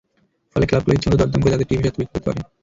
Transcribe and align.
ফলে 0.51 0.65
ক্লাবগুলো 0.69 0.93
ইচ্ছেমতো 0.95 1.17
দরদাম 1.21 1.41
করে 1.43 1.51
তাঁদের 1.53 1.67
টিভি 1.69 1.81
স্বত্ব 1.83 1.97
বিক্রি 1.99 2.05
করতে 2.09 2.19
পারে। 2.27 2.41